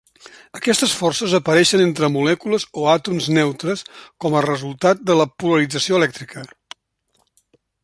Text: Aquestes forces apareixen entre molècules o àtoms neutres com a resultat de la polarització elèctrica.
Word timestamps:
Aquestes 0.59 0.93
forces 1.01 1.35
apareixen 1.39 1.83
entre 1.83 2.09
molècules 2.13 2.65
o 2.83 2.87
àtoms 2.95 3.29
neutres 3.37 3.85
com 4.25 4.39
a 4.39 4.43
resultat 4.47 5.07
de 5.11 5.21
la 5.23 5.29
polarització 5.45 6.01
elèctrica. 6.03 6.49